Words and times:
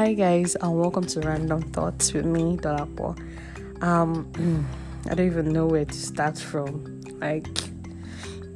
Hi 0.00 0.14
guys, 0.14 0.56
and 0.56 0.80
welcome 0.80 1.04
to 1.08 1.20
Random 1.20 1.60
Thoughts 1.60 2.14
with 2.14 2.24
me, 2.24 2.56
Dolapo. 2.56 3.14
Um, 3.82 4.66
I 5.10 5.14
don't 5.14 5.26
even 5.26 5.52
know 5.52 5.66
where 5.66 5.84
to 5.84 5.92
start 5.92 6.38
from. 6.38 7.02
Like, 7.20 7.46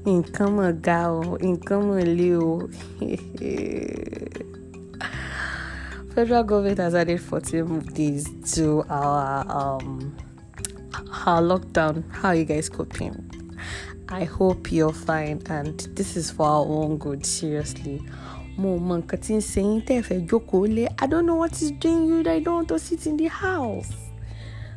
income 0.07 0.59
a 0.61 0.73
gal, 0.73 1.37
income 1.43 1.99
a 1.99 2.01
leo. 2.01 2.69
Federal 6.15 6.45
government 6.45 6.79
has 6.79 6.95
added 6.95 7.21
14 7.21 7.81
days 7.93 8.27
to 8.55 8.83
our 8.89 9.45
um 9.47 10.17
our 11.27 11.43
lockdown. 11.43 12.11
How 12.11 12.31
you 12.31 12.47
guys 12.47 12.71
coping? 12.71 13.59
I 14.09 14.25
hope 14.25 14.73
you're 14.73 14.95
fine, 14.95 15.43
and 15.51 15.79
this 15.95 16.17
is 16.17 16.31
for 16.31 16.47
our 16.47 16.65
own 16.65 16.97
good. 16.97 17.27
Seriously 17.27 18.01
mo 18.57 18.79
mọ 18.79 18.95
nǹkan 19.03 19.19
tí 19.25 19.33
ń 19.35 19.41
ṣe 19.51 19.61
yín 19.63 19.81
tẹ́ 19.87 20.03
fẹ́ 20.09 20.19
jókòó 20.29 20.67
lé. 20.77 20.85
I 21.03 21.07
don't 21.07 21.27
know 21.27 21.37
what 21.43 21.53
is 21.63 21.71
doing 21.83 22.07
you 22.09 22.23
that 22.23 22.35
I 22.37 22.41
don't 22.41 22.55
want 22.57 22.69
to 22.69 22.79
sit 22.79 23.07
in 23.07 23.17
the 23.17 23.27
house. 23.29 23.93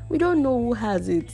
We 0.10 0.18
don't 0.18 0.42
know 0.42 0.58
who 0.58 0.74
has 0.74 1.10
it. 1.10 1.30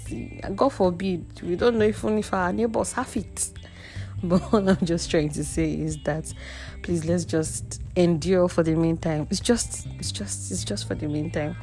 God 0.55 0.69
forbid. 0.73 1.25
We 1.43 1.55
don't 1.55 1.77
know 1.77 1.85
even 1.85 2.17
if 2.17 2.33
our 2.33 2.51
neighbors 2.51 2.93
have 2.93 3.15
it. 3.15 3.49
But 4.25 4.39
what 4.53 4.67
I'm 4.69 4.85
just 4.85 5.11
trying 5.11 5.29
to 5.31 5.43
say 5.43 5.73
is 5.73 5.97
that 6.05 6.33
please 6.81 7.03
let's 7.05 7.25
just 7.25 7.81
endure 7.95 8.47
for 8.47 8.63
the 8.63 8.73
meantime. 8.73 9.27
It's 9.29 9.39
just 9.41 9.85
it's 9.99 10.11
just 10.11 10.49
it's 10.51 10.63
just 10.63 10.87
for 10.87 10.95
the 10.95 11.07
meantime. 11.07 11.55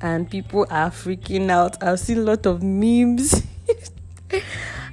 And 0.00 0.28
people 0.30 0.66
are 0.70 0.90
freaking 0.90 1.50
out. 1.50 1.82
I've 1.82 2.00
seen 2.00 2.18
a 2.18 2.22
lot 2.22 2.46
of 2.46 2.62
memes 2.62 3.42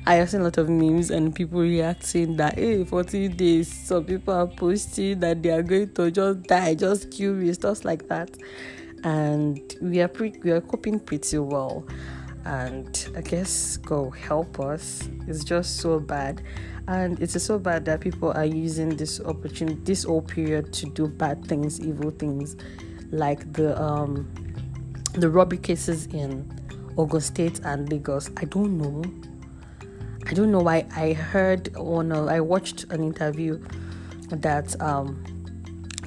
I 0.06 0.16
have 0.16 0.32
seen 0.32 0.42
a 0.42 0.44
lot 0.44 0.58
of 0.58 0.70
memes 0.70 1.12
and 1.12 1.34
people 1.34 1.62
reacting 1.62 2.36
that 2.36 2.56
hey 2.56 2.84
14 2.84 3.38
days 3.38 3.72
some 3.72 4.04
people 4.04 4.34
are 4.34 4.48
posting 4.48 5.22
that 5.22 5.42
they 5.42 5.50
are 5.50 5.64
going 5.64 5.94
to 5.94 6.12
just 6.12 6.44
die 6.44 6.76
just 6.76 7.10
kill 7.10 7.34
me 7.34 7.54
stuff 7.54 7.86
like 7.86 8.10
that. 8.10 8.30
And 9.06 9.62
we 9.82 10.02
are 10.02 10.10
pre- 10.10 10.40
we 10.44 10.52
are 10.52 10.60
coping 10.60 11.00
pretty 11.00 11.38
well. 11.38 11.88
And 12.44 13.08
I 13.16 13.22
guess 13.22 13.78
God 13.78 14.18
help 14.18 14.60
us. 14.60 15.08
It's 15.26 15.46
just 15.46 15.78
so 15.78 16.02
bad. 16.02 16.44
And 16.90 17.18
it's 17.22 17.42
so 17.42 17.58
bad 17.58 17.86
that 17.86 18.02
people 18.02 18.34
are 18.34 18.46
using 18.46 18.90
this 18.90 19.22
opportunity 19.22 19.80
this 19.86 20.04
whole 20.04 20.22
period 20.22 20.74
to 20.74 20.86
do 20.88 21.08
bad 21.08 21.46
things 21.46 21.80
evil 21.80 22.12
things. 22.12 22.58
Like 23.12 23.54
the 23.54 23.82
um 23.82 24.30
the 25.14 25.30
robbery 25.30 25.60
cases 25.60 26.08
in 26.08 26.46
Ogun 26.98 27.22
State 27.22 27.62
and 27.64 27.90
Lagos. 27.90 28.30
I 28.36 28.44
don't 28.46 28.78
know 28.78 29.02
I 30.26 30.34
don't 30.34 30.52
know 30.52 30.62
why 30.62 30.86
I 30.96 31.12
heard 31.12 31.76
one 31.76 32.12
of 32.14 32.30
I 32.30 32.40
watched 32.40 32.86
an 32.86 33.04
interview 33.04 33.62
that 34.30 34.80
um, 34.82 35.22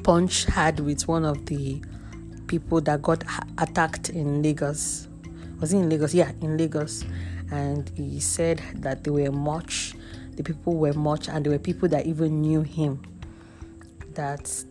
Punch 0.02 0.46
had 0.46 0.80
with 0.80 1.06
one 1.06 1.24
of 1.24 1.44
the 1.46 1.82
people 2.46 2.80
that 2.80 3.02
got 3.02 3.24
attacked 3.58 4.08
in 4.08 4.42
Lagos. 4.42 5.08
Was 5.60 5.72
he 5.72 5.78
in 5.78 5.90
Lagos? 5.90 6.14
Yeah, 6.14 6.32
in 6.40 6.56
Lagos. 6.56 7.04
And 7.50 7.90
he 7.94 8.18
said 8.20 8.62
that 8.76 9.04
they 9.04 9.10
were 9.10 9.30
much, 9.30 9.94
the 10.32 10.42
people 10.42 10.76
were 10.76 10.94
much, 10.94 11.28
and 11.28 11.44
there 11.44 11.52
were 11.52 11.58
people 11.58 11.88
that 11.90 12.06
even 12.06 12.40
knew 12.40 12.62
him. 12.62 13.02
That 14.14 14.64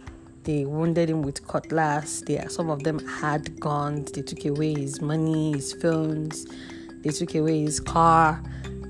they 0.44 0.66
wounded 0.66 1.10
him 1.10 1.22
with 1.22 1.48
cutlass. 1.48 2.22
They, 2.22 2.44
some 2.50 2.72
of 2.72 2.84
them 2.84 3.00
had 3.08 3.60
guns. 3.60 4.12
They 4.12 4.23
took 4.23 4.44
away 4.46 4.73
his 4.73 5.02
money, 5.02 5.54
his 5.54 5.73
phones. 5.73 6.48
They 7.04 7.12
took 7.12 7.36
away 7.36 7.62
his 7.62 7.80
car 7.80 8.42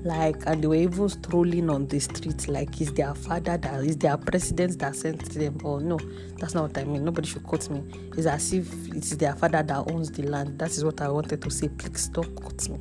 like 0.06 0.36
and 0.46 0.62
they 0.62 0.68
were 0.68 0.74
even 0.76 1.08
strolling 1.08 1.68
on 1.68 1.86
the 1.88 1.98
street 1.98 2.48
like 2.48 2.80
is 2.80 2.92
their 2.92 3.14
father 3.14 3.56
that 3.56 3.84
is 3.84 3.96
their 3.96 4.16
president 4.16 4.78
that 4.78 4.94
sent 4.94 5.20
them 5.34 5.58
oh 5.64 5.78
no 5.78 5.98
that's 6.38 6.54
not 6.54 6.62
what 6.62 6.78
i 6.78 6.84
mean. 6.84 7.04
Nobody 7.04 7.26
should 7.28 7.44
quote 7.44 7.68
me. 7.70 7.82
It's 8.16 8.26
as 8.26 8.52
if 8.52 8.94
it's 8.94 9.10
their 9.16 9.34
father 9.34 9.62
that 9.62 9.90
owns 9.90 10.10
the 10.10 10.22
land. 10.22 10.58
That 10.58 10.70
is 10.70 10.84
what 10.84 11.00
i 11.00 11.08
wanted 11.08 11.42
to 11.42 11.50
say. 11.50 11.68
Please 11.68 12.08
don't 12.08 12.34
quote 12.36 12.68
me. 12.68 12.78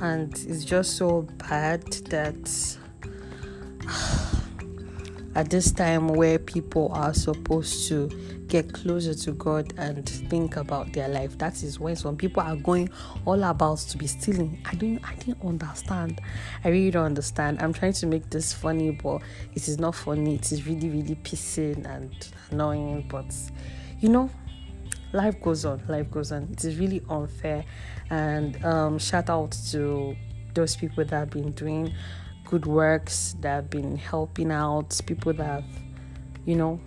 And 0.00 0.32
it's 0.32 0.64
just 0.64 0.96
so 0.96 1.22
bad 1.48 1.82
that 2.08 2.78
at 5.34 5.50
this 5.50 5.72
time 5.72 6.08
where 6.08 6.38
people 6.38 6.90
are 6.92 7.14
supposed 7.14 7.88
to 7.88 8.08
get 8.50 8.72
closer 8.72 9.14
to 9.14 9.32
God 9.32 9.72
and 9.78 10.06
think 10.08 10.56
about 10.56 10.92
their 10.92 11.08
life. 11.08 11.38
That 11.38 11.62
is 11.62 11.78
when 11.78 11.94
some 11.94 12.16
people 12.16 12.42
are 12.42 12.56
going 12.56 12.90
all 13.24 13.42
about 13.44 13.78
to 13.78 13.96
be 13.96 14.08
stealing. 14.08 14.60
I 14.64 14.74
don't 14.74 15.00
I 15.04 15.14
didn't 15.14 15.42
understand. 15.42 16.20
I 16.64 16.68
really 16.68 16.90
don't 16.90 17.06
understand. 17.06 17.62
I'm 17.62 17.72
trying 17.72 17.92
to 17.94 18.06
make 18.06 18.28
this 18.28 18.52
funny, 18.52 18.90
but 18.90 19.22
it 19.54 19.68
is 19.68 19.78
not 19.78 19.94
funny. 19.94 20.34
It 20.34 20.50
is 20.50 20.66
really, 20.66 20.90
really 20.90 21.14
pissing 21.14 21.86
and 21.86 22.12
annoying. 22.50 23.06
But 23.08 23.32
you 24.00 24.08
know, 24.08 24.28
life 25.12 25.40
goes 25.40 25.64
on. 25.64 25.80
Life 25.86 26.10
goes 26.10 26.32
on. 26.32 26.48
It 26.50 26.64
is 26.64 26.76
really 26.76 27.02
unfair. 27.08 27.64
And 28.10 28.62
um, 28.64 28.98
shout 28.98 29.30
out 29.30 29.52
to 29.70 30.16
those 30.54 30.74
people 30.74 31.04
that 31.04 31.16
have 31.16 31.30
been 31.30 31.52
doing 31.52 31.94
good 32.44 32.66
works, 32.66 33.36
that 33.42 33.54
have 33.54 33.70
been 33.70 33.96
helping 33.96 34.50
out, 34.50 35.00
people 35.06 35.32
that 35.34 35.44
have, 35.44 35.64
you 36.44 36.56
know, 36.56 36.80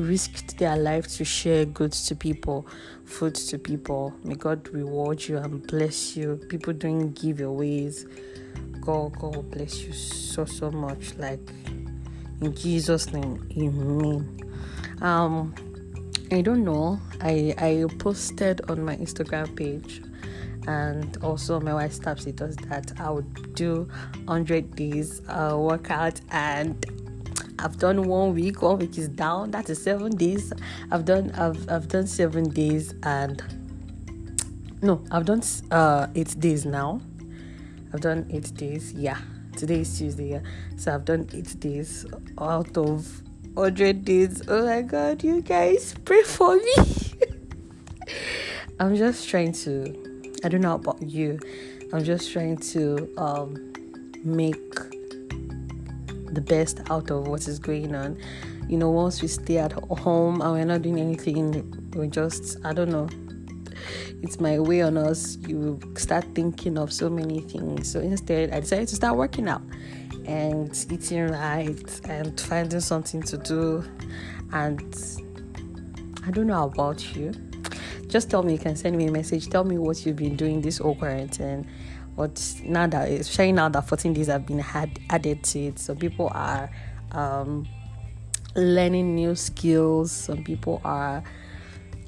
risked 0.00 0.58
their 0.58 0.76
life 0.76 1.06
to 1.16 1.24
share 1.24 1.64
goods 1.64 2.06
to 2.06 2.16
people, 2.16 2.66
food 3.04 3.34
to 3.34 3.58
people. 3.58 4.14
May 4.24 4.34
God 4.34 4.68
reward 4.68 5.26
you 5.26 5.38
and 5.38 5.66
bless 5.66 6.16
you. 6.16 6.36
People 6.48 6.72
doing 6.72 7.12
giveaways. 7.12 8.06
God, 8.80 9.18
God 9.18 9.36
will 9.36 9.42
bless 9.42 9.82
you 9.82 9.92
so 9.92 10.44
so 10.44 10.70
much. 10.70 11.14
Like 11.16 11.40
in 12.40 12.54
Jesus' 12.54 13.12
name, 13.12 13.46
Amen. 13.56 14.40
Um, 15.02 15.54
I 16.32 16.40
don't 16.40 16.64
know. 16.64 17.00
I 17.20 17.54
I 17.58 17.84
posted 17.98 18.60
on 18.70 18.84
my 18.84 18.96
Instagram 18.96 19.54
page 19.56 20.02
and 20.66 21.16
also 21.22 21.58
my 21.60 21.72
wife 21.72 21.92
stops 21.92 22.26
it 22.26 22.36
does 22.36 22.54
that 22.68 22.92
I 23.00 23.10
would 23.10 23.54
do 23.54 23.88
100 24.26 24.76
days 24.76 25.22
uh, 25.28 25.56
workout 25.58 26.20
and 26.30 26.84
I've 27.62 27.78
done 27.78 28.04
one 28.04 28.34
week. 28.34 28.62
One 28.62 28.78
week 28.78 28.96
is 28.98 29.08
down. 29.08 29.50
That 29.50 29.68
is 29.68 29.82
seven 29.82 30.16
days. 30.16 30.52
I've 30.90 31.04
done. 31.04 31.30
I've 31.32 31.68
I've 31.70 31.88
done 31.88 32.06
seven 32.06 32.48
days 32.50 32.94
and 33.02 33.42
no, 34.82 35.04
I've 35.10 35.26
done 35.26 35.42
uh 35.70 36.06
eight 36.14 36.38
days 36.40 36.64
now. 36.64 37.00
I've 37.92 38.00
done 38.00 38.26
eight 38.30 38.54
days. 38.54 38.92
Yeah, 38.94 39.18
today 39.56 39.80
is 39.80 39.98
Tuesday. 39.98 40.30
Yeah, 40.30 40.40
so 40.76 40.94
I've 40.94 41.04
done 41.04 41.28
eight 41.34 41.58
days 41.60 42.06
out 42.38 42.76
of 42.78 43.22
hundred 43.56 44.04
days. 44.04 44.42
Oh 44.48 44.64
my 44.64 44.82
God, 44.82 45.22
you 45.22 45.42
guys 45.42 45.94
pray 46.04 46.22
for 46.22 46.56
me. 46.56 46.74
I'm 48.80 48.96
just 48.96 49.28
trying 49.28 49.52
to. 49.52 50.32
I 50.44 50.48
don't 50.48 50.62
know 50.62 50.76
about 50.76 51.02
you. 51.02 51.38
I'm 51.92 52.04
just 52.04 52.32
trying 52.32 52.56
to 52.72 53.12
um 53.18 53.72
make 54.24 54.99
the 56.32 56.40
best 56.40 56.80
out 56.90 57.10
of 57.10 57.28
what 57.28 57.46
is 57.48 57.58
going 57.58 57.94
on. 57.94 58.18
You 58.68 58.78
know, 58.78 58.90
once 58.90 59.20
we 59.22 59.28
stay 59.28 59.58
at 59.58 59.72
home 59.72 60.40
and 60.40 60.52
we're 60.52 60.64
not 60.64 60.82
doing 60.82 60.98
anything, 60.98 61.90
we 61.96 62.08
just, 62.08 62.58
I 62.64 62.72
don't 62.72 62.90
know, 62.90 63.08
it's 64.22 64.38
my 64.38 64.58
way 64.58 64.82
on 64.82 64.96
us. 64.96 65.38
You 65.40 65.80
start 65.96 66.24
thinking 66.34 66.78
of 66.78 66.92
so 66.92 67.08
many 67.08 67.40
things. 67.40 67.90
So 67.90 68.00
instead, 68.00 68.52
I 68.52 68.60
decided 68.60 68.88
to 68.88 68.96
start 68.96 69.16
working 69.16 69.48
out 69.48 69.62
and 70.26 70.86
eating 70.90 71.28
right 71.28 72.00
and 72.04 72.40
finding 72.40 72.80
something 72.80 73.22
to 73.22 73.38
do. 73.38 73.84
And 74.52 74.94
I 76.26 76.30
don't 76.30 76.46
know 76.46 76.64
about 76.64 77.16
you. 77.16 77.32
Just 78.06 78.28
tell 78.28 78.42
me, 78.42 78.52
you 78.52 78.58
can 78.58 78.76
send 78.76 78.96
me 78.96 79.06
a 79.06 79.10
message. 79.12 79.48
Tell 79.48 79.64
me 79.64 79.78
what 79.78 80.04
you've 80.04 80.16
been 80.16 80.36
doing 80.36 80.60
this 80.60 80.78
whole 80.78 80.96
quarantine 80.96 81.66
but 82.16 82.54
now 82.64 82.86
that 82.86 83.08
especially 83.08 83.52
now 83.52 83.68
that 83.68 83.88
14 83.88 84.12
days 84.12 84.26
have 84.26 84.46
been 84.46 84.58
had, 84.58 84.98
added 85.08 85.42
to 85.44 85.58
it 85.58 85.78
so 85.78 85.94
people 85.94 86.30
are 86.34 86.70
um, 87.12 87.66
learning 88.54 89.14
new 89.14 89.34
skills. 89.34 90.12
Some 90.12 90.44
people 90.44 90.80
are 90.84 91.22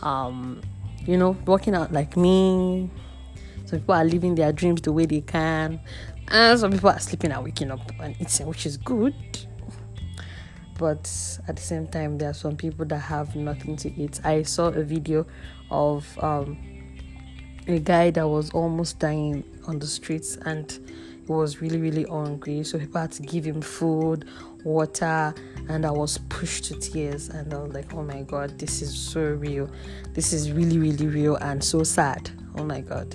um, 0.01 0.61
you 1.07 1.17
know 1.17 1.37
working 1.47 1.75
out 1.75 1.93
like 1.93 2.17
me. 2.17 2.91
Some 3.65 3.81
people 3.81 3.95
are 3.95 4.05
living 4.05 4.35
their 4.35 4.53
dreams 4.53 4.83
the 4.83 4.93
way 4.93 5.07
they 5.07 5.21
can. 5.21 5.81
And 6.29 6.59
some 6.59 6.73
people 6.73 6.91
are 6.91 7.01
sleeping 7.01 7.33
and 7.33 7.45
waking 7.45 7.71
up 7.71 7.81
and 8.01 8.15
eating 8.21 8.47
which 8.47 8.67
is 8.67 8.77
good. 8.77 9.15
But 10.79 11.11
at 11.47 11.57
the 11.57 11.63
same 11.63 11.87
time 11.87 12.19
there 12.19 12.31
are 12.31 12.35
some 12.35 12.57
people 12.57 12.85
that 12.87 12.99
have 12.99 13.37
nothing 13.37 13.77
to 13.77 13.93
eat. 13.93 14.21
I 14.25 14.43
saw 14.43 14.69
a 14.69 14.83
video 14.83 15.27
of 15.71 16.07
um, 16.21 16.59
a 17.67 17.79
guy 17.79 18.11
that 18.11 18.27
was 18.27 18.51
almost 18.51 18.99
dying 18.99 19.45
on 19.67 19.79
the 19.79 19.87
streets 19.87 20.37
and 20.45 20.79
he 21.27 21.33
was 21.33 21.61
really 21.61 21.79
really 21.79 22.05
hungry. 22.05 22.65
So 22.65 22.79
people 22.79 23.01
had 23.01 23.13
to 23.13 23.23
give 23.23 23.45
him 23.45 23.61
food 23.61 24.25
water 24.65 25.35
and 25.69 25.85
i 25.85 25.91
was 25.91 26.19
pushed 26.29 26.65
to 26.65 26.75
tears. 26.79 27.29
And 27.29 27.53
i 27.53 27.59
was 27.59 27.73
like 27.73 27.93
oh 27.95 28.03
my 28.03 28.23
god 28.23 28.59
this 28.59 28.83
is 28.83 28.95
so 28.95 29.21
real. 29.21 29.71
This 30.15 30.33
is 30.33 30.51
really 30.51 30.79
really 30.79 31.07
real 31.07 31.37
and 31.37 31.63
so 31.63 31.83
sad. 31.83 32.31
Oh 32.57 32.65
my 32.65 32.81
god. 32.81 33.15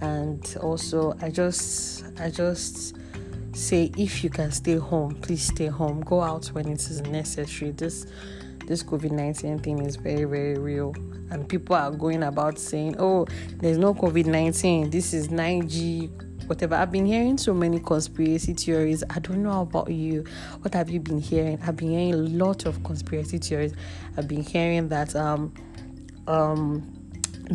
And 0.00 0.56
also 0.60 1.16
i 1.20 1.30
just 1.30 2.04
i 2.18 2.30
just 2.30 2.96
say 3.52 3.92
if 3.98 4.24
you 4.24 4.30
can 4.30 4.50
stay 4.50 4.76
home 4.76 5.14
please 5.16 5.42
stay 5.42 5.66
home. 5.66 6.00
Go 6.00 6.22
out 6.22 6.46
when 6.46 6.68
it 6.68 6.80
is 6.80 7.02
necessary. 7.02 7.72
This 7.72 8.06
this 8.66 8.82
COVID 8.82 9.10
19 9.10 9.58
thing 9.60 9.78
is 9.80 9.96
very, 9.96 10.24
very 10.24 10.58
real. 10.58 10.94
And 11.30 11.48
people 11.48 11.76
are 11.76 11.90
going 11.90 12.22
about 12.22 12.58
saying, 12.58 12.96
oh, 12.98 13.26
there's 13.56 13.78
no 13.78 13.94
COVID 13.94 14.26
19, 14.26 14.90
this 14.90 15.14
is 15.14 15.28
9G, 15.28 16.46
whatever. 16.46 16.74
I've 16.74 16.92
been 16.92 17.06
hearing 17.06 17.38
so 17.38 17.54
many 17.54 17.80
conspiracy 17.80 18.52
theories. 18.52 19.02
I 19.10 19.18
don't 19.18 19.42
know 19.42 19.62
about 19.62 19.90
you. 19.90 20.24
What 20.60 20.74
have 20.74 20.90
you 20.90 21.00
been 21.00 21.20
hearing? 21.20 21.58
I've 21.62 21.76
been 21.76 21.90
hearing 21.90 22.14
a 22.14 22.16
lot 22.16 22.66
of 22.66 22.82
conspiracy 22.84 23.38
theories. 23.38 23.74
I've 24.16 24.28
been 24.28 24.42
hearing 24.42 24.88
that 24.88 25.16
um 25.16 25.54
um 26.26 27.01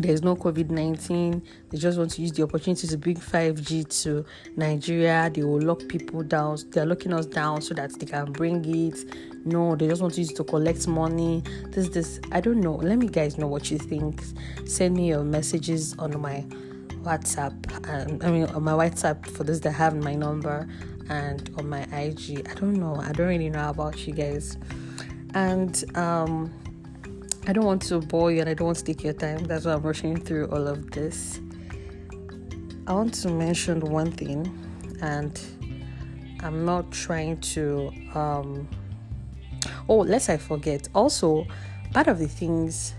there's 0.02 0.22
no 0.22 0.36
COVID 0.36 0.70
19. 0.70 1.42
They 1.70 1.78
just 1.78 1.98
want 1.98 2.10
to 2.12 2.22
use 2.22 2.32
the 2.32 2.42
opportunity 2.42 2.86
to 2.86 2.98
bring 2.98 3.16
5G 3.16 4.02
to 4.02 4.24
Nigeria. 4.56 5.30
They 5.32 5.42
will 5.42 5.60
lock 5.60 5.86
people 5.88 6.22
down. 6.22 6.58
They're 6.70 6.86
locking 6.86 7.12
us 7.12 7.26
down 7.26 7.62
so 7.62 7.74
that 7.74 7.98
they 7.98 8.06
can 8.06 8.32
bring 8.32 8.64
it. 8.64 9.46
No, 9.46 9.76
they 9.76 9.88
just 9.88 10.02
want 10.02 10.14
to 10.14 10.20
use 10.20 10.30
it 10.30 10.36
to 10.36 10.44
collect 10.44 10.86
money. 10.88 11.42
This, 11.70 11.88
this. 11.88 12.20
I 12.32 12.40
don't 12.40 12.60
know. 12.60 12.76
Let 12.76 12.98
me 12.98 13.08
guys 13.08 13.38
know 13.38 13.46
what 13.46 13.70
you 13.70 13.78
think. 13.78 14.22
Send 14.66 14.96
me 14.96 15.08
your 15.08 15.24
messages 15.24 15.96
on 15.98 16.20
my 16.20 16.44
WhatsApp. 17.02 18.22
I 18.22 18.30
mean, 18.30 18.46
on 18.46 18.62
my 18.62 18.72
WhatsApp 18.72 19.26
for 19.26 19.44
those 19.44 19.60
that 19.62 19.72
have 19.72 19.96
my 19.96 20.14
number 20.14 20.68
and 21.08 21.50
on 21.58 21.68
my 21.68 21.82
IG. 21.84 22.48
I 22.48 22.54
don't 22.54 22.74
know. 22.74 22.96
I 22.96 23.12
don't 23.12 23.28
really 23.28 23.50
know 23.50 23.70
about 23.70 24.06
you 24.06 24.12
guys. 24.12 24.58
And, 25.34 25.84
um, 25.96 26.52
I 27.48 27.52
don't 27.54 27.64
want 27.64 27.80
to 27.84 27.98
bore 28.00 28.30
you 28.30 28.40
and 28.40 28.50
I 28.50 28.52
don't 28.52 28.66
want 28.66 28.76
to 28.76 28.84
take 28.84 29.02
your 29.02 29.14
time. 29.14 29.42
That's 29.44 29.64
why 29.64 29.72
I'm 29.72 29.80
rushing 29.80 30.20
through 30.20 30.48
all 30.48 30.68
of 30.68 30.90
this. 30.90 31.40
I 32.86 32.92
want 32.92 33.14
to 33.14 33.30
mention 33.30 33.80
one 33.80 34.12
thing, 34.12 34.52
and 35.00 35.40
I'm 36.40 36.66
not 36.66 36.92
trying 36.92 37.40
to. 37.40 37.90
Um, 38.14 38.68
oh, 39.88 40.00
lest 40.00 40.28
I 40.28 40.36
forget. 40.36 40.88
Also, 40.94 41.46
part 41.94 42.06
of 42.06 42.18
the 42.18 42.28
things 42.28 42.92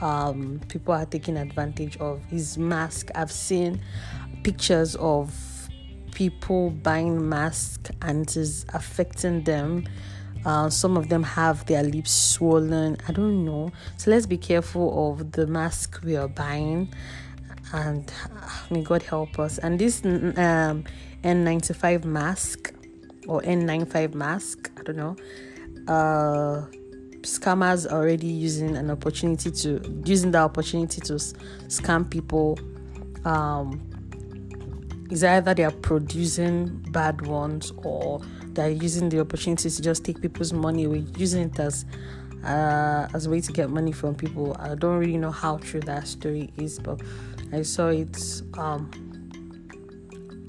um, 0.00 0.60
people 0.68 0.92
are 0.92 1.06
taking 1.06 1.36
advantage 1.36 1.96
of 1.98 2.20
is 2.32 2.58
mask. 2.58 3.10
I've 3.14 3.30
seen 3.30 3.80
pictures 4.42 4.96
of 4.96 5.32
people 6.14 6.70
buying 6.70 7.28
masks 7.28 7.92
and 8.02 8.22
it 8.22 8.36
is 8.36 8.66
affecting 8.72 9.44
them 9.44 9.84
uh, 10.44 10.68
some 10.68 10.96
of 10.96 11.08
them 11.08 11.22
have 11.22 11.64
their 11.66 11.82
lips 11.82 12.12
swollen. 12.12 12.96
I 13.08 13.12
don't 13.12 13.44
know. 13.44 13.72
So 13.96 14.10
let's 14.10 14.26
be 14.26 14.36
careful 14.36 15.10
of 15.10 15.32
the 15.32 15.46
mask 15.46 16.00
we 16.04 16.16
are 16.16 16.28
buying. 16.28 16.92
And 17.72 18.12
uh, 18.36 18.48
may 18.70 18.82
God 18.82 19.02
help 19.02 19.38
us. 19.38 19.58
And 19.58 19.78
this 19.78 20.04
um, 20.04 20.84
N95 21.22 22.04
mask 22.04 22.72
or 23.26 23.40
N95 23.42 24.14
mask, 24.14 24.70
I 24.78 24.82
don't 24.82 24.96
know. 24.96 25.16
Uh, 25.88 26.66
scammers 27.22 27.90
are 27.90 27.96
already 27.96 28.26
using 28.26 28.76
an 28.76 28.90
opportunity 28.90 29.50
to 29.50 30.02
using 30.04 30.30
the 30.30 30.38
opportunity 30.38 31.00
to 31.00 31.14
scam 31.14 32.08
people. 32.08 32.58
Um, 33.24 33.80
is 35.10 35.22
either 35.22 35.54
they 35.54 35.64
are 35.64 35.70
producing 35.70 36.66
bad 36.90 37.26
ones 37.26 37.72
or 37.78 38.20
they're 38.54 38.70
using 38.70 39.08
the 39.08 39.20
opportunity 39.20 39.68
to 39.68 39.82
just 39.82 40.04
take 40.04 40.20
people's 40.20 40.52
money 40.52 40.84
away, 40.84 41.04
using 41.16 41.44
it 41.44 41.58
as 41.58 41.84
uh, 42.44 43.08
as 43.14 43.26
a 43.26 43.30
way 43.30 43.40
to 43.40 43.52
get 43.52 43.70
money 43.70 43.92
from 43.92 44.14
people. 44.14 44.56
I 44.58 44.74
don't 44.74 44.98
really 44.98 45.16
know 45.16 45.30
how 45.30 45.58
true 45.58 45.80
that 45.80 46.06
story 46.06 46.52
is, 46.56 46.78
but 46.78 47.00
I 47.52 47.62
saw 47.62 47.88
it 47.88 48.42
um, 48.58 48.90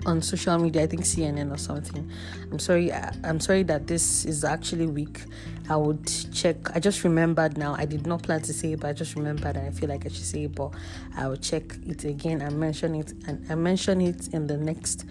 on 0.06 0.22
social 0.22 0.57
media. 0.60 0.84
I 0.84 0.88
think 0.88 1.04
CNN 1.04 1.54
or 1.54 1.57
something. 1.57 2.10
I'm 2.52 2.60
sorry. 2.60 2.92
I, 2.92 3.13
I'm 3.24 3.40
sorry 3.40 3.63
that 3.63 3.88
this 3.88 4.25
is 4.25 4.44
actually 4.44 4.88
weak. 4.88 5.22
I 5.69 5.78
would 5.78 6.06
check. 6.34 6.75
I 6.75 6.80
just 6.80 7.04
remembered 7.04 7.58
now. 7.58 7.75
I 7.78 7.86
did 7.86 8.06
not 8.06 8.24
plan 8.24 8.42
to 8.42 8.54
say 8.54 8.74
it, 8.74 8.81
but 8.81 8.90
I 8.90 8.94
just 8.94 9.16
remembered, 9.16 9.56
and 9.56 9.68
I 9.68 9.72
feel 9.72 9.90
like 9.90 10.06
I 10.06 10.10
should 10.10 10.25
say 10.25 10.44
it. 10.44 10.56
But 10.56 10.72
I 11.18 11.28
will 11.28 11.38
check 11.38 11.63
it 11.86 12.04
again 12.04 12.42
and 12.42 12.60
mention 12.60 12.96
it, 12.96 13.13
and 13.28 13.46
I 13.50 13.56
mention 13.56 14.01
it 14.01 14.28
in 14.34 14.48
the 14.48 14.58
next 14.58 15.06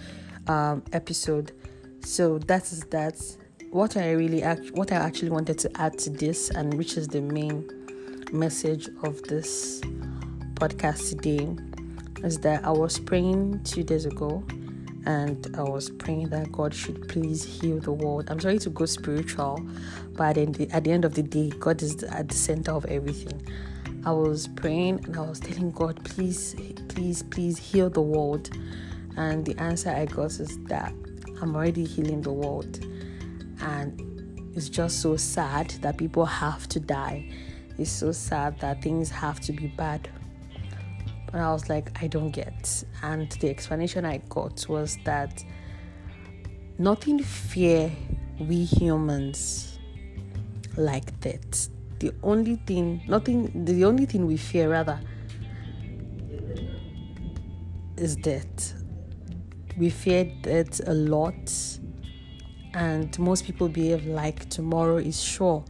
um, 0.46 0.82
episode 0.92 1.52
so 2.04 2.38
that 2.38 2.72
is 2.72 2.84
that. 2.90 3.20
What 3.70 3.96
I 3.96 4.12
really 4.12 4.40
act, 4.44 4.70
what 4.74 4.92
I 4.92 4.96
actually 4.96 5.30
wanted 5.30 5.58
to 5.58 5.80
add 5.80 5.98
to 5.98 6.10
this, 6.10 6.48
and 6.50 6.74
which 6.74 6.96
is 6.96 7.08
the 7.08 7.20
main 7.20 7.68
message 8.32 8.88
of 9.02 9.20
this 9.24 9.80
podcast 10.54 11.08
today, 11.08 11.48
is 12.22 12.38
that 12.38 12.64
I 12.64 12.70
was 12.70 13.00
praying 13.00 13.64
two 13.64 13.82
days 13.82 14.06
ago, 14.06 14.44
and 15.06 15.52
I 15.56 15.62
was 15.62 15.90
praying 15.90 16.28
that 16.28 16.52
God 16.52 16.72
should 16.72 17.08
please 17.08 17.42
heal 17.42 17.80
the 17.80 17.90
world. 17.90 18.30
I'm 18.30 18.38
sorry 18.38 18.60
to 18.60 18.70
go 18.70 18.86
spiritual, 18.86 19.60
but 20.12 20.38
at 20.38 20.54
the, 20.54 20.70
at 20.70 20.84
the 20.84 20.92
end 20.92 21.04
of 21.04 21.14
the 21.14 21.22
day, 21.24 21.50
God 21.50 21.82
is 21.82 22.00
at 22.04 22.28
the 22.28 22.36
center 22.36 22.70
of 22.70 22.84
everything. 22.86 23.44
I 24.06 24.12
was 24.12 24.46
praying 24.46 25.04
and 25.06 25.16
I 25.16 25.22
was 25.22 25.40
telling 25.40 25.72
God, 25.72 26.04
please, 26.04 26.54
please, 26.88 27.24
please 27.24 27.58
heal 27.58 27.90
the 27.90 28.02
world. 28.02 28.50
And 29.16 29.44
the 29.44 29.58
answer 29.60 29.90
I 29.90 30.06
got 30.06 30.30
is 30.38 30.58
that 30.64 30.94
I'm 31.44 31.54
already 31.54 31.84
healing 31.84 32.22
the 32.22 32.32
world. 32.32 32.82
And 33.60 34.50
it's 34.56 34.70
just 34.70 35.02
so 35.02 35.14
sad 35.18 35.68
that 35.82 35.98
people 35.98 36.24
have 36.24 36.66
to 36.68 36.80
die. 36.80 37.30
It's 37.78 37.90
so 37.90 38.12
sad 38.12 38.58
that 38.60 38.80
things 38.80 39.10
have 39.10 39.40
to 39.40 39.52
be 39.52 39.66
bad. 39.66 40.08
But 41.30 41.42
I 41.42 41.52
was 41.52 41.68
like, 41.68 42.02
I 42.02 42.06
don't 42.06 42.30
get. 42.30 42.82
And 43.02 43.30
the 43.32 43.50
explanation 43.50 44.06
I 44.06 44.22
got 44.30 44.66
was 44.70 44.96
that 45.04 45.44
nothing 46.78 47.18
fear 47.22 47.92
we 48.40 48.64
humans 48.64 49.78
like 50.78 51.20
that. 51.20 51.68
The 51.98 52.14
only 52.22 52.56
thing, 52.56 53.02
nothing, 53.06 53.66
the 53.66 53.84
only 53.84 54.06
thing 54.06 54.26
we 54.26 54.38
fear 54.38 54.70
rather 54.70 54.98
is 57.98 58.16
death 58.16 58.83
we 59.76 59.90
fear 59.90 60.30
it 60.44 60.80
a 60.86 60.94
lot 60.94 61.52
and 62.74 63.16
most 63.18 63.44
people 63.44 63.68
behave 63.68 64.06
like 64.06 64.48
tomorrow 64.50 64.96
is 64.96 65.22
sure 65.22 65.64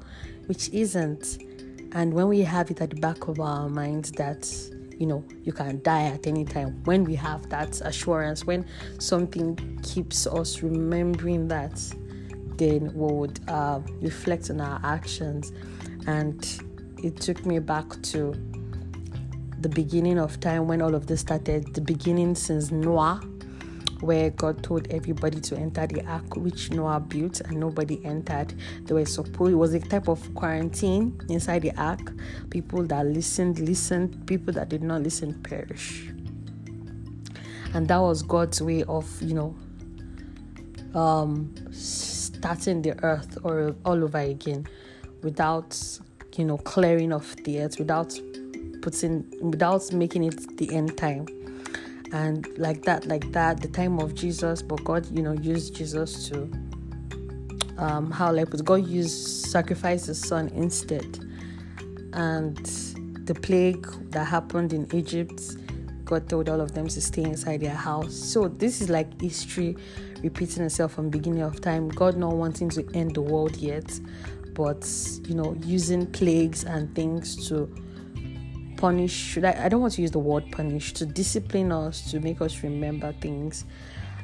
which 0.46 0.68
isn't. 0.70 1.38
And 1.92 2.12
when 2.12 2.28
we 2.28 2.40
have 2.40 2.70
it 2.70 2.80
at 2.80 2.90
the 2.90 2.96
back 2.96 3.28
of 3.28 3.40
our 3.40 3.68
minds 3.68 4.10
that 4.12 4.50
you 4.98 5.06
know 5.06 5.24
you 5.42 5.52
can 5.52 5.82
die 5.82 6.04
at 6.04 6.26
any 6.26 6.44
time 6.44 6.82
when 6.84 7.04
we 7.04 7.16
have 7.16 7.48
that 7.50 7.80
assurance 7.80 8.44
when 8.44 8.64
something 9.00 9.80
keeps 9.82 10.24
us 10.24 10.62
remembering 10.62 11.48
that 11.48 11.82
then 12.56 12.92
we 12.94 13.12
would 13.12 13.40
uh, 13.48 13.80
reflect 14.00 14.50
on 14.50 14.60
our 14.60 14.80
actions. 14.84 15.52
And 16.06 16.46
it 17.02 17.16
took 17.16 17.44
me 17.44 17.58
back 17.58 18.00
to 18.02 18.34
the 19.58 19.68
beginning 19.68 20.18
of 20.18 20.38
time 20.40 20.68
when 20.68 20.82
all 20.82 20.94
of 20.94 21.06
this 21.06 21.20
started 21.20 21.74
the 21.74 21.80
beginning 21.80 22.34
since 22.34 22.70
noah 22.70 23.20
where 24.04 24.30
God 24.30 24.62
told 24.62 24.86
everybody 24.88 25.40
to 25.40 25.56
enter 25.56 25.86
the 25.86 26.04
ark, 26.06 26.36
which 26.36 26.70
Noah 26.70 27.00
built, 27.00 27.40
and 27.40 27.58
nobody 27.58 28.04
entered. 28.04 28.54
They 28.82 28.94
were 28.94 29.06
supposed 29.06 29.52
it 29.52 29.56
was 29.56 29.74
a 29.74 29.80
type 29.80 30.08
of 30.08 30.34
quarantine 30.34 31.20
inside 31.28 31.62
the 31.62 31.72
ark. 31.80 32.12
People 32.50 32.84
that 32.84 33.06
listened, 33.06 33.58
listened. 33.60 34.26
People 34.26 34.52
that 34.54 34.68
did 34.68 34.82
not 34.82 35.02
listen 35.02 35.34
perish. 35.42 36.08
And 37.72 37.88
that 37.88 37.98
was 37.98 38.22
God's 38.22 38.62
way 38.62 38.84
of, 38.84 39.10
you 39.22 39.34
know, 39.34 39.56
um, 40.98 41.52
starting 41.72 42.82
the 42.82 43.02
earth 43.02 43.38
or 43.42 43.74
all 43.84 44.04
over 44.04 44.18
again, 44.18 44.66
without, 45.22 45.76
you 46.36 46.44
know, 46.44 46.58
clearing 46.58 47.12
of 47.12 47.34
the 47.44 47.62
earth, 47.62 47.78
without 47.78 48.18
putting, 48.82 49.24
without 49.40 49.92
making 49.92 50.24
it 50.24 50.56
the 50.58 50.72
end 50.72 50.96
time 50.96 51.26
and 52.14 52.46
like 52.58 52.82
that 52.82 53.04
like 53.06 53.32
that 53.32 53.60
the 53.60 53.66
time 53.66 53.98
of 53.98 54.14
jesus 54.14 54.62
but 54.62 54.82
god 54.84 55.04
you 55.10 55.20
know 55.20 55.32
used 55.32 55.74
jesus 55.74 56.28
to 56.28 56.48
um 57.76 58.08
how 58.08 58.32
like 58.32 58.48
but 58.50 58.64
god 58.64 58.86
used 58.86 59.50
sacrifice 59.50 60.06
his 60.06 60.20
son 60.20 60.48
instead. 60.50 61.18
And 62.12 62.56
the 63.26 63.34
plague 63.34 63.84
that 64.12 64.24
happened 64.28 64.72
in 64.72 64.88
egypt 64.94 65.42
god 66.04 66.28
told 66.28 66.48
all 66.48 66.60
of 66.60 66.72
them 66.72 66.86
to 66.86 67.00
stay 67.00 67.24
inside 67.24 67.60
their 67.60 67.74
house. 67.74 68.14
So 68.14 68.46
this 68.46 68.80
is 68.80 68.88
like 68.88 69.20
history 69.20 69.76
repeating 70.22 70.62
itself 70.62 70.92
from 70.92 71.10
beginning 71.10 71.42
of 71.42 71.60
time. 71.60 71.88
God 71.88 72.16
not 72.16 72.36
wanting 72.36 72.70
to 72.70 72.88
end 72.94 73.16
the 73.16 73.22
world 73.22 73.56
yet 73.56 73.98
but 74.54 74.88
you 75.26 75.34
know 75.34 75.56
using 75.64 76.06
plagues 76.06 76.62
and 76.62 76.94
things 76.94 77.48
to 77.48 77.74
punish 78.76 79.38
I, 79.38 79.64
I 79.64 79.68
don't 79.68 79.80
want 79.80 79.94
to 79.94 80.02
use 80.02 80.10
the 80.10 80.18
word 80.18 80.50
punish 80.52 80.92
to 80.94 81.06
discipline 81.06 81.72
us 81.72 82.10
to 82.10 82.20
make 82.20 82.40
us 82.40 82.62
remember 82.62 83.12
things 83.20 83.64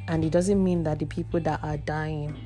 and 0.08 0.24
it 0.24 0.30
doesn't 0.30 0.62
mean 0.62 0.82
that 0.84 0.98
the 0.98 1.06
people 1.06 1.40
that 1.40 1.62
are 1.62 1.76
dying 1.76 2.36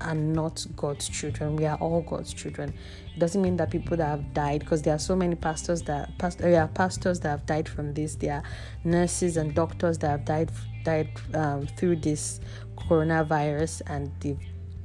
are 0.00 0.14
not 0.14 0.64
God's 0.76 1.08
children. 1.08 1.56
We 1.56 1.66
are 1.66 1.76
all 1.78 2.02
God's 2.02 2.32
children. 2.32 2.72
It 3.14 3.18
doesn't 3.18 3.40
mean 3.40 3.56
that 3.56 3.70
people 3.70 3.96
that 3.96 4.06
have 4.06 4.32
died, 4.34 4.60
because 4.60 4.82
there 4.82 4.94
are 4.94 4.98
so 4.98 5.16
many 5.16 5.34
pastors 5.34 5.82
that 5.82 6.16
past, 6.18 6.38
there 6.38 6.60
are 6.60 6.68
pastors 6.68 7.20
that 7.20 7.30
have 7.30 7.46
died 7.46 7.68
from 7.68 7.94
this. 7.94 8.14
There 8.14 8.34
are 8.34 8.42
nurses 8.84 9.36
and 9.36 9.54
doctors 9.54 9.98
that 9.98 10.10
have 10.10 10.24
died 10.24 10.50
died 10.84 11.10
um, 11.34 11.66
through 11.66 11.96
this 11.96 12.40
coronavirus, 12.76 13.82
and 13.86 14.12
they've 14.20 14.40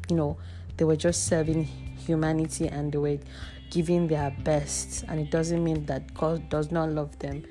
you 0.10 0.16
know 0.16 0.38
they 0.78 0.86
were 0.86 0.96
just 0.96 1.28
serving 1.28 1.64
humanity 1.64 2.68
and 2.68 2.92
they 2.92 2.98
were 2.98 3.18
giving 3.74 4.08
their 4.08 4.32
best. 4.44 5.04
And 5.08 5.20
it 5.20 5.32
doesn't 5.32 5.64
mean 5.64 5.86
that 5.88 6.14
God 6.14 6.48
does 6.50 6.72
not 6.72 6.90
love 6.90 7.18
them. 7.20 7.44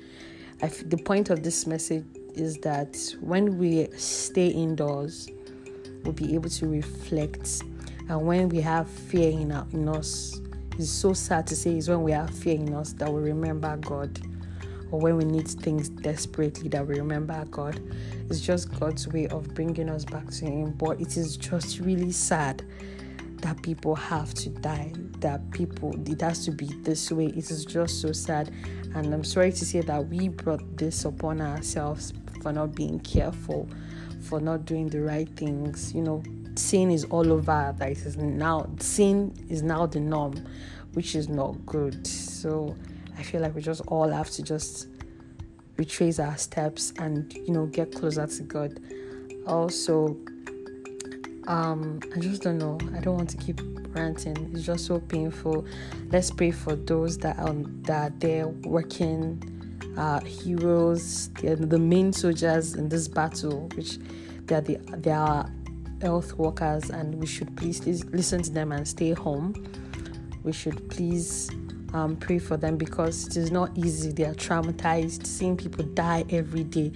the 0.59 0.97
point 0.97 1.29
of 1.29 1.43
this 1.43 1.67
message 1.67 2.05
is 2.33 2.57
that 2.59 2.97
when 3.19 3.57
we 3.57 3.87
stay 3.97 4.47
indoors, 4.47 5.29
we'll 6.03 6.13
be 6.13 6.33
able 6.33 6.49
to 6.49 6.67
reflect. 6.67 7.63
And 8.09 8.25
when 8.25 8.49
we 8.49 8.61
have 8.61 8.89
fear 8.89 9.31
in, 9.31 9.51
our, 9.51 9.67
in 9.71 9.87
us, 9.89 10.39
it's 10.79 10.89
so 10.89 11.13
sad 11.13 11.45
to 11.47 11.55
say, 11.55 11.71
it's 11.75 11.89
when 11.89 12.01
we 12.03 12.13
have 12.13 12.29
fear 12.29 12.55
in 12.55 12.73
us 12.73 12.93
that 12.93 13.11
we 13.11 13.21
remember 13.21 13.75
God. 13.77 14.19
Or 14.91 14.99
when 14.99 15.17
we 15.17 15.25
need 15.25 15.47
things 15.47 15.89
desperately 15.89 16.69
that 16.69 16.85
we 16.85 16.95
remember 16.95 17.43
God. 17.49 17.81
It's 18.29 18.39
just 18.39 18.71
God's 18.79 19.07
way 19.07 19.27
of 19.27 19.53
bringing 19.55 19.89
us 19.89 20.05
back 20.05 20.29
to 20.29 20.45
Him. 20.45 20.71
But 20.71 21.01
it 21.01 21.17
is 21.17 21.35
just 21.35 21.79
really 21.79 22.11
sad 22.11 22.63
that 23.43 23.61
people 23.61 23.93
have 23.93 24.33
to 24.33 24.49
die, 24.49 24.93
that 25.19 25.51
people, 25.51 25.93
it 26.09 26.21
has 26.21 26.45
to 26.45 26.51
be 26.51 26.65
this 26.83 27.11
way. 27.11 27.25
It 27.25 27.51
is 27.51 27.65
just 27.65 27.99
so 28.01 28.13
sad. 28.13 28.53
And 28.95 29.13
I'm 29.13 29.25
sorry 29.25 29.51
to 29.51 29.65
say 29.65 29.81
that 29.81 30.07
we 30.07 30.29
brought 30.29 30.77
this 30.77 31.03
upon 31.03 31.41
ourselves 31.41 32.13
for 32.41 32.53
not 32.53 32.73
being 32.73 33.01
careful, 33.01 33.67
for 34.21 34.39
not 34.39 34.63
doing 34.63 34.87
the 34.87 35.01
right 35.01 35.29
things. 35.35 35.93
You 35.93 36.03
know, 36.03 36.23
sin 36.55 36.89
is 36.89 37.03
all 37.05 37.33
over. 37.33 37.75
That 37.77 37.91
is 37.91 38.15
now 38.15 38.69
sin 38.79 39.33
is 39.49 39.61
now 39.61 39.87
the 39.87 39.99
norm, 39.99 40.35
which 40.93 41.13
is 41.13 41.27
not 41.27 41.65
good. 41.65 42.07
So 42.07 42.73
I 43.17 43.23
feel 43.23 43.41
like 43.41 43.55
we 43.55 43.61
just 43.61 43.81
all 43.87 44.07
have 44.07 44.29
to 44.31 44.43
just 44.43 44.87
retrace 45.75 46.17
our 46.17 46.37
steps 46.37 46.93
and 46.97 47.33
you 47.33 47.51
know 47.51 47.65
get 47.65 47.93
closer 47.93 48.25
to 48.25 48.43
God. 48.43 48.79
Also, 49.47 50.15
um, 51.47 51.99
I 52.15 52.19
just 52.19 52.41
don't 52.41 52.57
know. 52.57 52.77
I 52.95 52.99
don't 52.99 53.15
want 53.15 53.29
to 53.31 53.37
keep 53.37 53.61
ranting. 53.95 54.51
It's 54.53 54.63
just 54.63 54.85
so 54.85 54.99
painful. 54.99 55.65
Let's 56.11 56.31
pray 56.31 56.51
for 56.51 56.75
those 56.75 57.17
that 57.19 57.37
are 57.39 57.53
that 57.83 58.19
they're 58.19 58.47
working 58.47 59.41
uh, 59.97 60.19
heroes, 60.21 61.29
they're 61.41 61.55
the 61.55 61.77
main 61.79 62.13
soldiers 62.13 62.75
in 62.75 62.89
this 62.89 63.07
battle, 63.07 63.69
which 63.75 63.97
they 64.45 64.55
are 64.55 64.61
the 64.61 64.77
they 64.97 65.11
are 65.11 65.49
health 66.01 66.33
workers, 66.33 66.89
and 66.89 67.15
we 67.15 67.25
should 67.27 67.55
please 67.55 67.85
listen 68.05 68.41
to 68.43 68.51
them 68.51 68.71
and 68.71 68.87
stay 68.87 69.11
home. 69.11 69.53
We 70.43 70.51
should 70.51 70.89
please 70.89 71.49
um, 71.93 72.17
pray 72.17 72.39
for 72.39 72.57
them 72.57 72.75
because 72.77 73.27
it 73.27 73.37
is 73.37 73.51
not 73.51 73.71
easy. 73.77 74.11
They 74.11 74.25
are 74.25 74.33
traumatized, 74.33 75.25
seeing 75.25 75.55
people 75.55 75.85
die 75.85 76.25
every 76.29 76.63
day. 76.63 76.91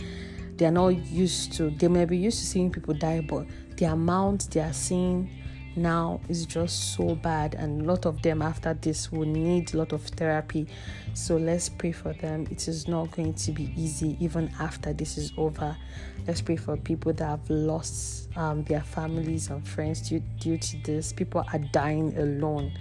They 0.58 0.66
are 0.66 0.72
not 0.72 0.90
used 1.08 1.54
to. 1.54 1.70
They 1.70 1.88
may 1.88 2.06
be 2.06 2.18
used 2.18 2.40
to 2.40 2.46
seeing 2.46 2.72
people 2.72 2.96
die, 2.96 3.22
but 3.22 3.46
the 3.78 3.86
amount 3.86 4.52
they 4.52 4.62
are 4.62 4.74
seeing 4.74 5.30
now 5.78 6.20
is 6.28 6.46
just 6.46 6.96
so 6.96 7.16
bad 7.16 7.54
and 7.54 7.82
a 7.82 7.86
lot 7.86 8.06
of 8.06 8.22
them 8.24 8.42
after 8.42 8.74
this 8.74 9.12
will 9.12 9.28
need 9.28 9.74
a 9.74 9.78
lot 9.78 9.94
of 9.94 10.02
therapy. 10.02 10.68
So 11.14 11.38
let's 11.38 11.70
pray 11.70 11.92
for 11.92 12.14
them. 12.14 12.48
It 12.52 12.68
is 12.68 12.88
not 12.88 13.12
going 13.12 13.36
to 13.36 13.52
be 13.52 13.72
easy 13.78 14.18
even 14.20 14.52
after 14.60 14.94
this 14.94 15.18
is 15.18 15.32
over. 15.38 15.78
Let's 16.26 16.42
pray 16.42 16.56
for 16.56 16.76
people 16.76 17.14
that 17.14 17.26
have 17.26 17.50
lost 17.50 18.30
um, 18.36 18.64
their 18.64 18.82
families 18.82 19.50
and 19.50 19.66
friends 19.66 20.10
due, 20.10 20.22
due 20.40 20.58
to 20.58 20.78
this. 20.84 21.14
People 21.14 21.46
are 21.54 21.60
dying 21.60 22.18
alone. 22.18 22.74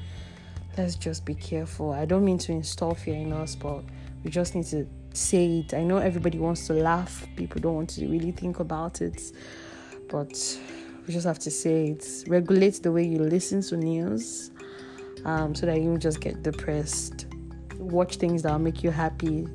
Let's 0.76 0.96
just 0.96 1.24
be 1.24 1.34
careful. 1.34 1.92
I 1.92 2.06
don't 2.06 2.24
mean 2.24 2.38
to 2.38 2.52
install 2.52 2.94
fear 2.94 3.16
in 3.16 3.32
us 3.32 3.54
but 3.54 3.82
we 4.24 4.30
just 4.30 4.54
need 4.54 4.66
to 4.66 4.86
say 5.16 5.58
it 5.58 5.74
i 5.74 5.82
know 5.82 5.98
everybody 5.98 6.38
wants 6.38 6.66
to 6.66 6.72
laugh 6.72 7.26
people 7.36 7.60
don't 7.60 7.74
want 7.74 7.88
to 7.90 8.06
really 8.06 8.32
think 8.32 8.60
about 8.60 9.00
it 9.00 9.32
but 10.08 10.58
we 11.06 11.12
just 11.12 11.26
have 11.26 11.38
to 11.40 11.50
say 11.50 11.88
it. 11.88 12.24
Regulate 12.26 12.82
the 12.82 12.90
way 12.90 13.04
you 13.04 13.18
listen 13.18 13.62
to 13.62 13.76
news 13.76 14.50
um, 15.24 15.54
so 15.54 15.66
that 15.66 15.78
you 15.78 15.84
don't 15.84 16.00
just 16.00 16.20
get 16.20 16.42
depressed. 16.42 17.26
Watch 17.78 18.16
things 18.16 18.42
that 18.42 18.52
will 18.52 18.58
make 18.58 18.82
you 18.82 18.90
happy. 18.90 19.46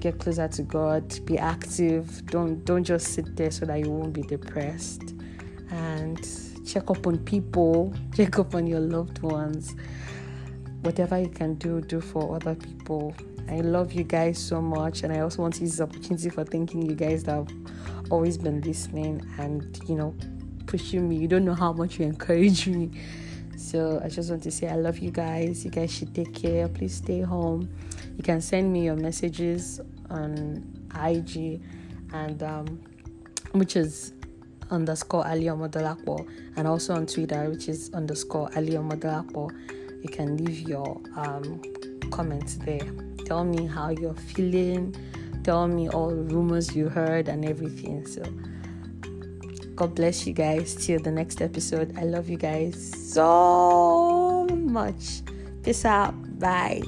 Get 0.00 0.18
closer 0.18 0.48
to 0.48 0.62
God. 0.62 1.24
Be 1.26 1.38
active. 1.38 2.24
Don't 2.26 2.64
don't 2.64 2.84
just 2.84 3.08
sit 3.08 3.36
there 3.36 3.50
so 3.50 3.66
that 3.66 3.78
you 3.80 3.90
won't 3.90 4.12
be 4.14 4.22
depressed. 4.22 5.14
And 5.70 6.18
check 6.66 6.90
up 6.90 7.06
on 7.06 7.18
people. 7.18 7.92
Check 8.16 8.38
up 8.38 8.54
on 8.54 8.66
your 8.66 8.80
loved 8.80 9.20
ones. 9.20 9.74
Whatever 10.86 11.18
you 11.18 11.28
can 11.28 11.54
do, 11.56 11.80
do 11.80 12.00
for 12.00 12.36
other 12.36 12.54
people. 12.54 13.12
I 13.48 13.56
love 13.56 13.92
you 13.92 14.04
guys 14.04 14.38
so 14.38 14.62
much, 14.62 15.02
and 15.02 15.12
I 15.12 15.18
also 15.18 15.42
want 15.42 15.54
to 15.54 15.62
use 15.62 15.72
this 15.72 15.80
opportunity 15.80 16.30
for 16.30 16.44
thanking 16.44 16.88
you 16.88 16.94
guys 16.94 17.24
that 17.24 17.32
have 17.34 17.48
always 18.08 18.38
been 18.38 18.60
listening 18.60 19.20
and 19.36 19.80
you 19.88 19.96
know 19.96 20.14
pushing 20.66 21.08
me. 21.08 21.16
You 21.16 21.26
don't 21.26 21.44
know 21.44 21.54
how 21.54 21.72
much 21.72 21.98
you 21.98 22.06
encourage 22.06 22.68
me. 22.68 22.92
So 23.56 24.00
I 24.00 24.08
just 24.08 24.30
want 24.30 24.44
to 24.44 24.52
say 24.52 24.68
I 24.68 24.76
love 24.76 24.98
you 25.00 25.10
guys. 25.10 25.64
You 25.64 25.72
guys 25.72 25.92
should 25.92 26.14
take 26.14 26.32
care. 26.32 26.68
Please 26.68 26.94
stay 26.94 27.20
home. 27.20 27.68
You 28.16 28.22
can 28.22 28.40
send 28.40 28.72
me 28.72 28.84
your 28.84 28.94
messages 28.94 29.80
on 30.08 30.62
IG 30.94 31.60
and 32.12 32.42
um, 32.44 32.80
which 33.50 33.74
is 33.74 34.12
underscore 34.70 35.26
Ali 35.26 35.46
Modalapo 35.46 36.28
and 36.56 36.68
also 36.68 36.94
on 36.94 37.06
Twitter 37.06 37.50
which 37.50 37.68
is 37.68 37.90
underscore 37.92 38.50
Ali 38.54 38.74
Modalapo. 38.74 39.50
You 40.02 40.08
can 40.08 40.36
leave 40.36 40.68
your 40.68 41.00
um, 41.16 41.60
comments 42.10 42.54
there. 42.56 42.86
Tell 43.24 43.44
me 43.44 43.66
how 43.66 43.90
you're 43.90 44.14
feeling. 44.14 44.94
Tell 45.42 45.68
me 45.68 45.88
all 45.88 46.10
rumors 46.10 46.74
you 46.74 46.88
heard 46.88 47.28
and 47.28 47.44
everything. 47.44 48.06
So 48.06 48.22
God 49.74 49.94
bless 49.94 50.26
you 50.26 50.32
guys. 50.32 50.74
Till 50.74 51.00
the 51.00 51.12
next 51.12 51.42
episode. 51.42 51.96
I 51.98 52.04
love 52.04 52.28
you 52.28 52.36
guys 52.36 53.12
so 53.12 54.46
much. 54.50 55.22
Peace 55.62 55.84
out. 55.84 56.14
Bye. 56.38 56.82